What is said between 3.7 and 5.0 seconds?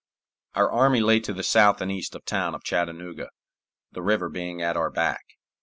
the river being at our